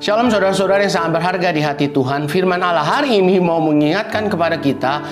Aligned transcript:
Shalom 0.00 0.32
saudara-saudara 0.32 0.80
yang 0.88 0.96
sangat 0.96 1.20
berharga 1.20 1.52
di 1.52 1.60
hati 1.60 1.92
Tuhan. 1.92 2.24
Firman 2.24 2.64
Allah 2.64 2.80
hari 2.80 3.20
ini 3.20 3.36
mau 3.36 3.60
mengingatkan 3.60 4.32
kepada 4.32 4.56
kita, 4.56 5.04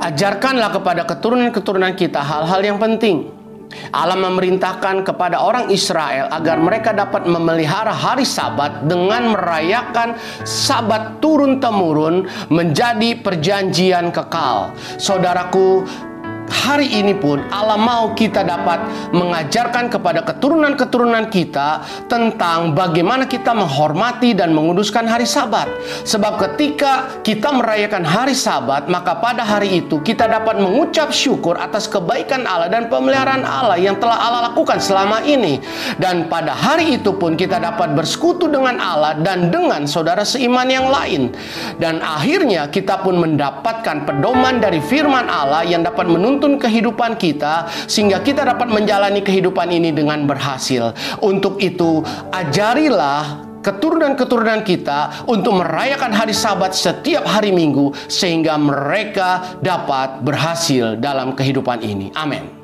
ajarkanlah 0.00 0.80
kepada 0.80 1.04
keturunan-keturunan 1.04 1.92
kita 1.92 2.24
hal-hal 2.24 2.64
yang 2.64 2.80
penting. 2.80 3.28
Allah 3.92 4.16
memerintahkan 4.16 5.04
kepada 5.04 5.44
orang 5.44 5.68
Israel 5.68 6.32
agar 6.32 6.56
mereka 6.56 6.96
dapat 6.96 7.28
memelihara 7.28 7.92
hari 7.92 8.24
Sabat 8.24 8.88
dengan 8.88 9.36
merayakan 9.36 10.16
Sabat 10.48 11.20
turun-temurun 11.20 12.24
menjadi 12.48 13.20
perjanjian 13.20 14.08
kekal. 14.08 14.72
Saudaraku, 14.96 15.84
hari 16.50 16.90
ini 16.90 17.16
pun 17.16 17.40
Allah 17.48 17.80
mau 17.80 18.12
kita 18.12 18.44
dapat 18.44 18.82
mengajarkan 19.14 19.88
kepada 19.88 20.20
keturunan-keturunan 20.26 21.30
kita 21.32 21.80
tentang 22.10 22.76
bagaimana 22.76 23.24
kita 23.24 23.54
menghormati 23.56 24.36
dan 24.36 24.52
menguduskan 24.52 25.06
hari 25.06 25.24
Sabat. 25.24 25.70
Sebab 26.04 26.36
ketika 26.36 27.22
kita 27.22 27.54
merayakan 27.54 28.02
hari 28.02 28.34
Sabat, 28.36 28.90
maka 28.90 29.16
pada 29.22 29.46
hari 29.46 29.80
itu 29.80 30.02
kita 30.02 30.26
dapat 30.26 30.58
mengucap 30.58 31.14
syukur 31.14 31.56
atas 31.56 31.86
kebaikan 31.86 32.44
Allah 32.44 32.68
dan 32.68 32.90
pemeliharaan 32.90 33.46
Allah 33.46 33.78
yang 33.78 33.96
telah 34.02 34.18
Allah 34.18 34.52
lakukan 34.52 34.82
selama 34.82 35.22
ini. 35.24 35.62
Dan 35.96 36.26
pada 36.26 36.52
hari 36.52 36.98
itu 37.00 37.14
pun 37.14 37.38
kita 37.38 37.62
dapat 37.62 37.94
bersekutu 37.94 38.50
dengan 38.50 38.76
Allah 38.82 39.16
dan 39.22 39.54
dengan 39.54 39.86
saudara 39.86 40.26
seiman 40.26 40.66
yang 40.66 40.90
lain. 40.90 41.30
Dan 41.78 42.02
akhirnya 42.02 42.66
kita 42.68 43.00
pun 43.00 43.22
mendapatkan 43.22 44.04
pedoman 44.04 44.58
dari 44.58 44.82
firman 44.82 45.30
Allah 45.30 45.62
yang 45.62 45.86
dapat 45.86 46.10
menuntut 46.10 46.39
menuntun 46.40 46.56
kehidupan 46.56 47.20
kita 47.20 47.68
sehingga 47.84 48.24
kita 48.24 48.48
dapat 48.48 48.72
menjalani 48.72 49.20
kehidupan 49.20 49.68
ini 49.68 49.92
dengan 49.92 50.24
berhasil. 50.24 50.96
Untuk 51.20 51.60
itu, 51.60 52.00
ajarilah 52.32 53.44
keturunan-keturunan 53.60 54.64
kita 54.64 55.28
untuk 55.28 55.60
merayakan 55.60 56.16
hari 56.16 56.32
Sabat 56.32 56.72
setiap 56.72 57.28
hari 57.28 57.52
Minggu 57.52 57.92
sehingga 58.08 58.56
mereka 58.56 59.60
dapat 59.60 60.24
berhasil 60.24 60.96
dalam 60.96 61.36
kehidupan 61.36 61.84
ini. 61.84 62.08
Amin. 62.16 62.56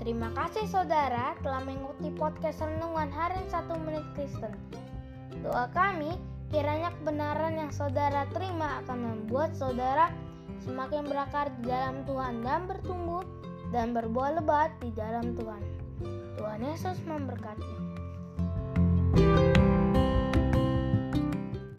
Terima 0.00 0.32
kasih 0.32 0.64
saudara 0.72 1.36
telah 1.44 1.60
mengikuti 1.60 2.08
podcast 2.16 2.64
Renungan 2.64 3.12
Harian 3.12 3.44
1 3.52 3.84
Menit 3.84 4.08
Kristen. 4.16 4.56
Doa 5.42 5.70
kami, 5.70 6.18
kiranya 6.50 6.90
kebenaran 7.00 7.54
yang 7.54 7.72
saudara 7.72 8.26
terima 8.34 8.82
akan 8.84 8.98
membuat 8.98 9.54
saudara 9.54 10.10
semakin 10.64 11.06
berakar 11.06 11.52
di 11.60 11.70
dalam 11.70 12.02
Tuhan 12.04 12.42
dan 12.42 12.66
bertumbuh 12.66 13.22
dan 13.70 13.92
berbuah 13.94 14.42
lebat 14.42 14.74
di 14.82 14.90
dalam 14.96 15.36
Tuhan. 15.36 15.62
Tuhan 16.38 16.60
Yesus 16.62 16.98
memberkati. 17.06 17.87